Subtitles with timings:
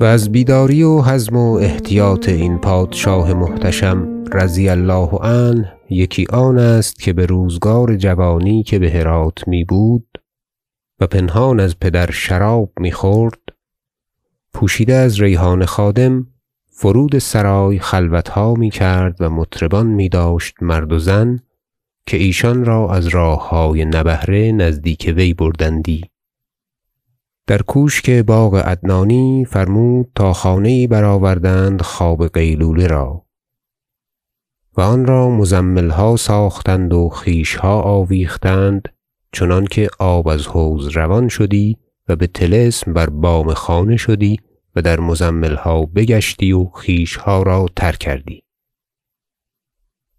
[0.00, 6.58] و از بیداری و حزم و احتیاط این پادشاه محتشم رضی الله عنه یکی آن
[6.58, 10.06] است که بروزگار جوانی که به هرات می بود
[11.00, 13.38] و پنهان از پدر شراب می خورد
[14.54, 16.26] پوشیده از ریحان خادم
[16.70, 21.38] فرود سرای خلوتها می کرد و مطربان می داشت مرد و زن
[22.06, 26.04] که ایشان را از راههای نبهره نزدیک وی بردندی.
[27.46, 33.26] در کوشک باغ عدنانی فرمود تا خانه برآوردند خواب قیلوله را.
[34.76, 38.88] و آن را مزملها ساختند و خویشها آویختند
[39.32, 41.76] چنانکه آب از حوض روان شدی
[42.08, 44.40] و به طلسم بر بام خانه شدی
[44.76, 48.42] و در مزملها بگشتی و خویشها را تر کردی.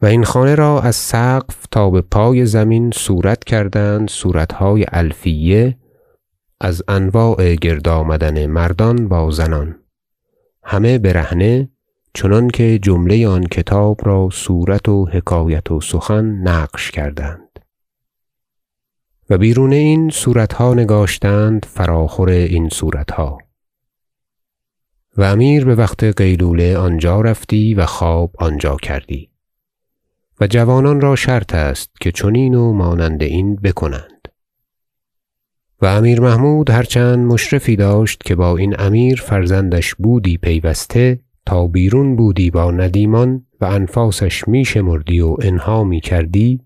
[0.00, 5.78] و این خانه را از سقف تا به پای زمین صورت کردند صورتهای الفیه
[6.64, 9.78] از انواع گرد آمدن مردان با زنان.
[10.64, 11.68] همه برهنه
[12.14, 17.58] چنانکه جمله آن کتاب را صورت و حکایت و سخن نقش کردند.
[19.30, 23.38] و بیرون این صورتها نگاشتند فراخور این صورتها.
[25.16, 29.30] و امیر به وقت قیلوله آنجا رفتی و خواب آنجا کردی.
[30.40, 34.11] و جوانان را شرط است که چنین و مانند این بکنند.
[35.82, 41.66] و امیر محمود هر چند مشرفی داشت که با این امیر فرزندش بودی پیوسته تا
[41.66, 46.60] بیرون بودی با ندیمان و انفاسش می شمردی و انها می کردی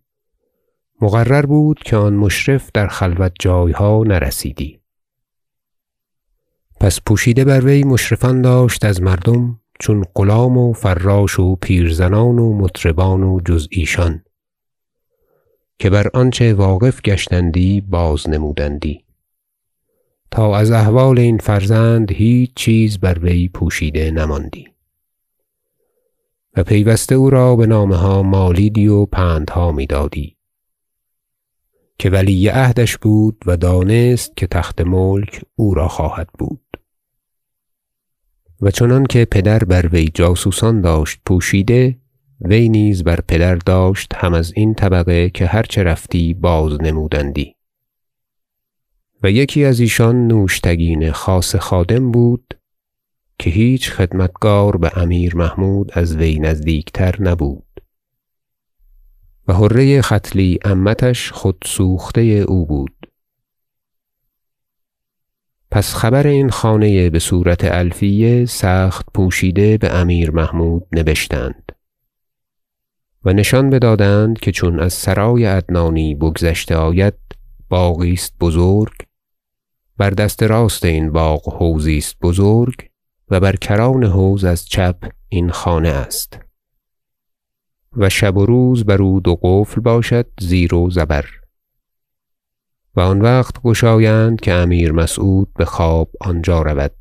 [1.00, 4.80] مقرر بود که آن مشرف در خلوت جایها نرسیدی.
[6.80, 12.58] پس پوشیده بر وی مشرفان داشت از مردم چون غلام و فراش و پیرزنان و
[12.58, 14.22] مطربان و جز ایشان
[15.78, 19.05] که بر آنچه واقف گشتندی بازنمودندی
[20.36, 24.68] تا از احوال این فرزند هیچ چیز بر وی پوشیده نماندی.
[26.56, 30.36] و پیوسته او را به نامه ها مالیدی و پندها می‌دادی.
[31.98, 36.64] که ولی عهدش بود و دانست که تخت ملک او را خواهد بود.
[38.60, 41.98] و چنانکه پدر بر وی جاسوسان داشت پوشیده
[42.40, 47.55] وی نیز بر پدر داشت هم ازین طبقه که هر چه رفتی بازنمودندی
[49.26, 52.54] و یکی از ایشان نوشتگین خاص خادم بود
[53.38, 57.80] که هیچ خدمتگار به امیر محمود از وی نزدیکتر نبود.
[59.48, 63.10] و حره ختلی عمتش خود سوخته او بود.
[65.70, 71.72] پس خبر این خانه بصورت الفیه سخت پوشیده به امیر محمود نبشتند
[73.24, 77.14] و نشان بدادند که چون از سرای عدنانی بگذشته آید
[77.68, 79.05] باغی است بزرگ
[79.98, 82.88] بر دست راست این باغ حوضی است بزرگ
[83.28, 86.38] و بر کران حوض از چپ این خانه است.
[87.96, 91.24] و شب و روز بر او دو قفل باشد زیر و زبر.
[92.96, 96.96] و آن وقت گشایند که امیر مسعود به خواب آنجا رود.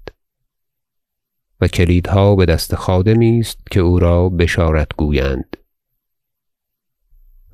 [1.62, 5.58] و کلیدها به دست خادمی است که او را بشارت گویند.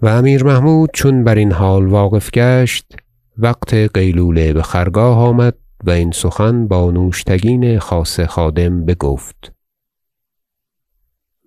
[0.01, 2.95] و امیر محمود چون برین حال واقف گشت
[3.37, 9.53] وقت قیلوله به خرگاه آمد و این سخن با نوشتگین خاص خادم بگفت.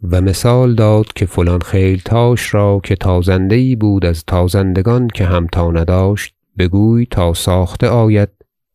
[0.03, 5.71] و مثال داد که فلان خیلتاش را که تازنده یی بود از تازندگان که همتا
[5.71, 8.29] نداشت بگوی تا ساخته آید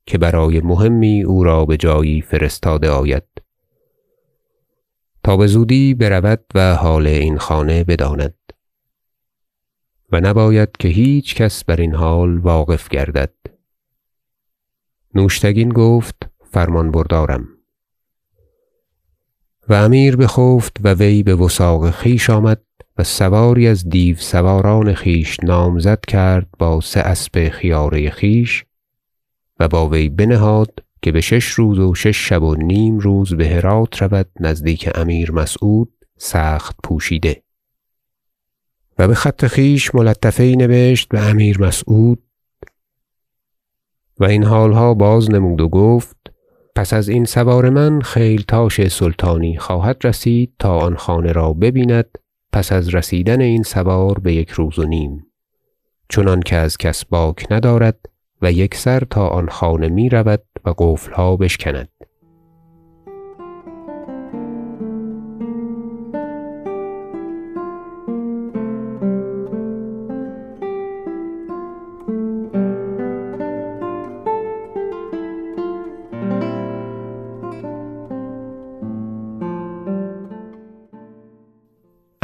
[0.05, 3.23] که برای مهمی او را به جایی فرستاده آید.
[5.23, 8.33] تا بزودی برود و حال این خانه بداند.
[10.11, 13.33] و نباید که هیچ کس برین حال واقف گردد.
[15.15, 17.47] نوشتگین گفت فرمان بردارم.
[19.69, 22.61] و امیر بخفت و وی به وثاق خویش آمد
[22.97, 28.65] و سواری از دیوسواران خویش نامزد کرد با سه اسب خیاره خویش
[29.59, 33.49] و با وی بنهاد که به شش روز و شش شب و نیم روز به
[33.49, 37.43] هرات رود نزدیک امیر مسعود سخت پوشیده.
[38.99, 42.23] و به خط خویش ملطفه یی نبشت به امیر مسعود.
[44.19, 46.17] و این حالها بازنمود و گفت
[46.75, 52.17] پس ازین سوار من خیلتاش سلطانی خواهد رسید تا آن خانه را ببیند
[52.53, 55.25] پس از رسیدن این سوار به یک روز و نیم.
[56.09, 57.99] چنانکه از کس باک ندارد
[58.41, 61.89] و یکسر تا آن خانه می‌رود و قفلها بشکند.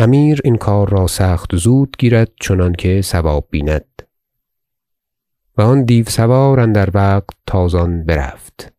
[0.06, 4.02] امیر این کار را سخت زود گیرد چنانکه صواب بیند.
[5.58, 8.74] و آن دیوسوار اندر وقت تازان برفت.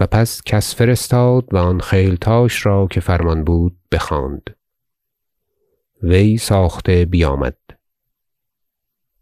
[0.00, 4.56] و پس کس فرستاد و آن خیلتاش را که فرمان بود بخواند.
[6.02, 7.58] وی ساخته بیامد.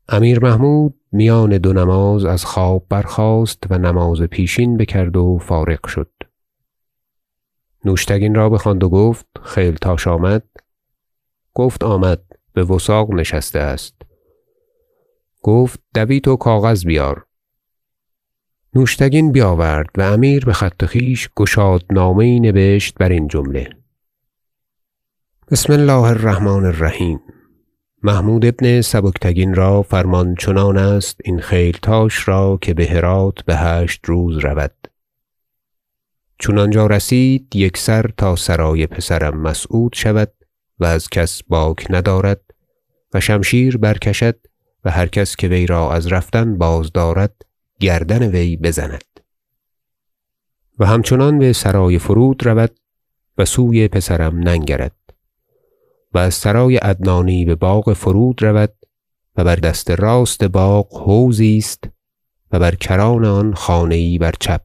[0.08, 6.12] امیر محمود میان دو نماز از خواب برخاست و نماز پیشین بکرد و فارغ شد.
[7.85, 10.43] نوشتگین را بخواند و گفت خیلتاش آمد.
[11.55, 12.23] گفت آمد
[12.53, 13.95] به وثاق نشسته است.
[15.43, 17.27] گفت دویت و کاغذ بیار.
[18.75, 23.71] نوشتگین بیاورد و امیر بخط خویش گشادنامه یی نبشت برین جمله.
[25.51, 27.21] بسم الله الرحمن الرحیم.
[28.03, 34.39] محمود ابن سبکتگین را فرمان چنان است این خیلتاش را که به هرات بهشت روز
[34.39, 34.75] رود.
[36.39, 40.33] چون آنجا رسید یکسر تا سرای پسرم مسعود شود
[40.85, 42.41] و از کس باک ندارد
[43.15, 44.41] و شمشیر برکشد
[44.85, 47.35] و هر کس که وی را از رفتن بازدارد
[47.81, 49.21] گردن وی بزند.
[50.79, 52.71] و همچنان به سرای فرود رود
[53.39, 54.97] و سوی پسرم ننگرد
[56.15, 58.75] و از سرای عدنانی به باغ فرود رود
[59.37, 61.85] و بر دست راست باغ حوضی است
[62.53, 64.65] و بر کران آن خانه یی بر چپ.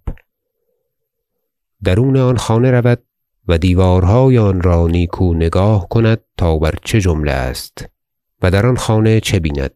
[1.84, 3.04] درون آن خانه رود
[3.50, 7.86] و دیوارهای آن را نیکو نگاه کند تا بر چه جمله است
[8.42, 9.72] و در آن خانه چه بیند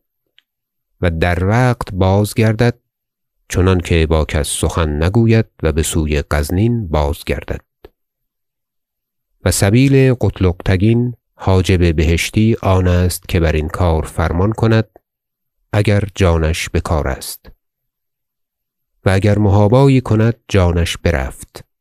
[1.01, 2.79] و در وقت بازگردد
[3.49, 7.61] چنانکه با کس سخن نگوید و بسوی غزنین بازگردد.
[9.45, 14.89] و سبیل قتلغ تگین حاجب بهشتی آن است که برین کار فرمان کند
[15.73, 17.51] اگر جانش بکار است
[19.05, 21.72] و اگر محابایی کند جانش برفت.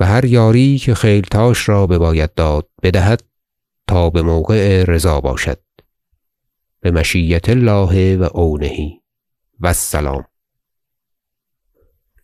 [0.00, 3.22] و هر یاری که خیلتاش را بباید داد بدهد
[3.86, 5.58] تا بموقع رضا باشد.
[6.82, 9.00] بمشیة الله و عونه
[9.60, 10.24] و السلام.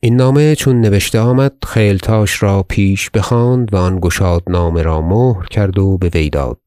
[0.01, 5.79] این نامه چون نبشته آمد خیلتاش را پیش بخواند و آن گشادنامه را مهر کرد
[5.79, 6.61] و به وی داد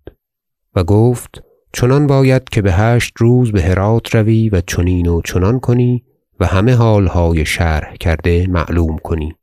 [0.76, 1.44] و گفت
[1.74, 6.04] چنان باید که بهشت روز به هرات روی و چنین و چنان کنی
[6.40, 9.36] و همه حالهای شرح کرده معلوم کنی.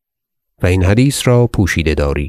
[0.64, 2.28] و این حدیث را پوشیده داری.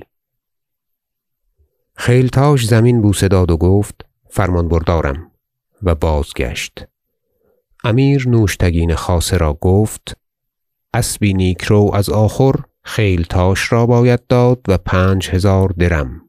[1.96, 5.32] خیلتاش زمین بوسه داد و گفت فرمان بردارم
[5.84, 6.88] و بازگشت.
[7.84, 10.18] امیر نوشتگین خاصه را گفت
[10.94, 16.22] اسبی نیکرو از آخور خیلتاش را باید داد و پنج هزار درم.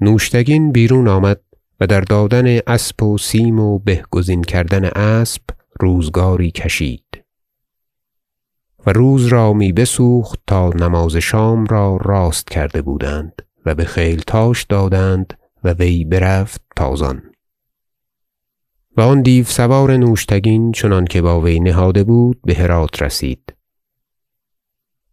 [0.00, 1.40] نوشتگین بیرون آمد
[1.80, 5.42] و در دادن اسب و سیم و به گزین کردن اسب
[5.80, 7.19] روزگاری کشید.
[8.86, 14.64] و روز را می بسوخت تا نماز شام را راست کرده بودند و به خیلتاش
[14.64, 17.22] دادند و وی برفت تازان.
[18.96, 23.54] و آن دیوسوار نوشتگین چنانکه با وی نهاده بود به هرات رسید.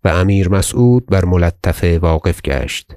[0.03, 2.95] و امیر مسعود بر ملطفه واقف گشت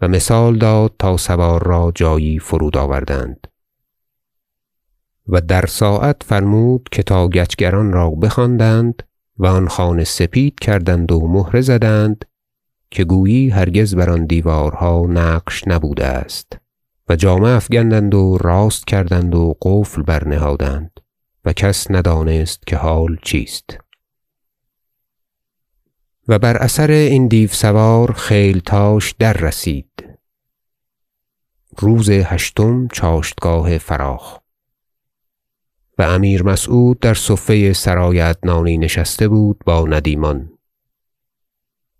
[0.00, 3.46] و مثال داد تا سوار را جایی فرود آوردند.
[5.28, 9.02] و در ساعت فرمود که تا گچگران را بخواندند
[9.38, 12.24] و آن خانه سپید کردند و مهره زدند
[12.90, 16.58] که گویی هرگز بر آن دیوارها نقش نبوده است
[17.08, 21.00] و جامه افگندند و راست کردند و قفل برنهادند
[21.44, 23.78] و کس ندانست که حال چیست.
[26.28, 30.04] و بر اثر این دیوسوار خیلتاش دررسید.
[31.78, 34.43] روز هشتم چاشتگاه فراخ.
[35.98, 40.50] و امیر مسعود در صفه سرای عدنانی نشسته بود با ندیمان.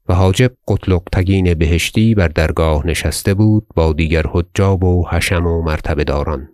[0.09, 5.63] و حاجب قتلغ تگین بهشتی بر درگاه نشسته بود با دیگر حجاب و حشم و
[5.63, 6.49] مرتبه داران.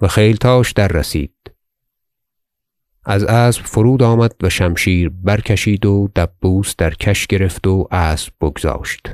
[0.00, 1.32] و خیلتاش دررسید
[3.04, 9.08] از اسب فرود آمد و شمشیر برکشید و دبوس در کش گرفت و اسب بگذاشت.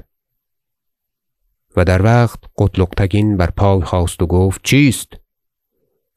[1.77, 5.18] و در وقت قتلغ تگین بر پای خاست و گفت چیست؟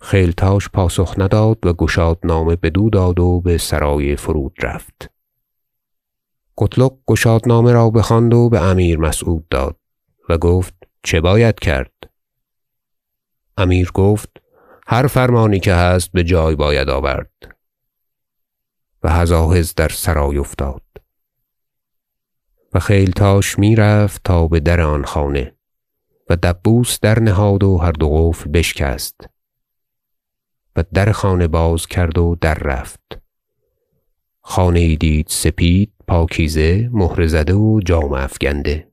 [0.02, 5.12] خیلتاش پاسخ نداد و گشادنامه بدو داد و به سرای فرود رفت.
[6.58, 9.78] قتلغ گشادنامه را بخواند و به امیر مسعود داد
[10.30, 11.94] و گفت چه باید کرد؟
[13.58, 14.30] امیر گفت
[14.88, 17.56] هر فرمانی که هست به جای باید آورد.
[19.04, 20.84] و هزاهز در سرای افتاد.
[22.74, 25.56] و خیلتاش می‌رفت تا به در آن خانه
[26.30, 29.28] و دبوس درنهاد و هر دو قفل بشکست.
[30.76, 33.20] و در خانه باز کرد و در رفت.
[34.42, 38.92] خانه یی دید سپید پاکیزه مهره زده و جامه افگنده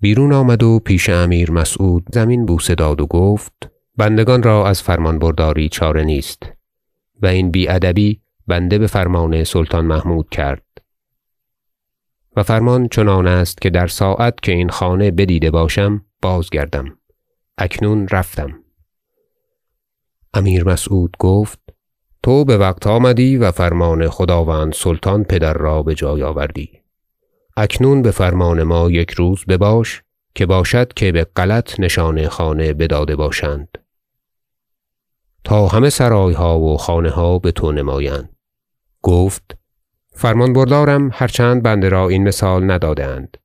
[0.00, 5.18] بیرون آمد و پیش امیر مسعود زمین بوسه داد و گفت بندگان را از فرمان
[5.18, 6.52] برداری چاره نیست.
[7.22, 10.62] و این بی ادبی بنده به فرمان سلطان محمود کرد.
[12.36, 16.98] و فرمان چنان است که در ساعت که این خانه بدیده باشم بازگردم.
[17.58, 18.59] اکنون رفتم.
[20.34, 21.58] امیر مسعود گفت
[22.22, 26.80] تو به وقت آمدی و فرمان خداوند سلطان پدر را به جای آوردی.
[27.56, 30.02] اکنون به فرمان ما یک روز بباش
[30.34, 33.78] که باشد که به غلط نشان خانه بداده باشند.
[35.44, 38.36] تا همه سرایها و خانه ها به تو نمایند.
[39.02, 39.56] گفت
[40.12, 43.36] فرمان بردارم هرچند بنده را این مثال ندادند.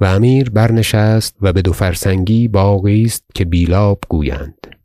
[0.00, 4.79] و امیر برنشست و به دو فرسنگی باغی است که بیلاب گویند.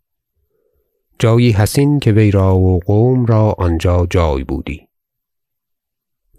[1.20, 4.88] جایی حسین که وی را و قوم را آنجا جای بودی.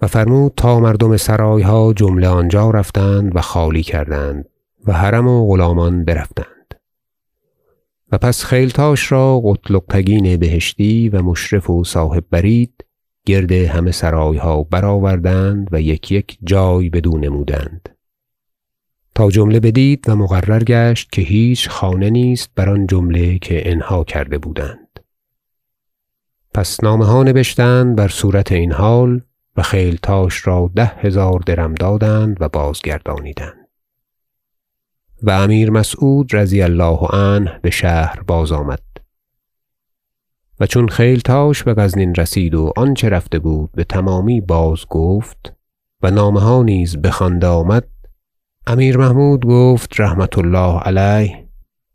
[0.03, 4.49] و فرمود تا مردم سرایها جمله آنجا رفتند و خالی کردند
[4.87, 6.75] و حرم و غلامان برفتند.
[8.13, 12.85] و پس خیلتاش را قتلغتگین بهشتی و مشرف و صاحب برید
[13.27, 17.96] گرد همه سرایها برآوردند و یک یک جای بدو نمودند.
[19.17, 24.05] تا جمله بدید و مقرر گشت که هیچ خانه نیست بر آن جمله که انها
[24.05, 25.01] کرده بودند.
[26.55, 29.21] پس نامه ها نبشتند بر صورت این حال
[29.57, 33.69] و خیلتاش را ده هزار درم دادند و بازگردانیدند.
[35.23, 38.83] و امیر مسعود رضی الله عنه به شهر بازآمد
[40.61, 45.53] و چون خیلتاش به غزنین رسید و آنچه رفته بود به تمامی باز گفت
[46.03, 47.85] و نامه ها نیز بخوانده آمد
[48.69, 51.49] امیر محمود گفت رحمة الله علیه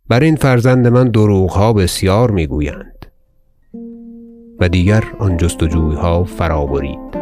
[0.10, 3.06] بر این فرزند من دروغها بسیار می‌گویند
[4.60, 7.21] و دیگر آن جست و جویها فرا برید.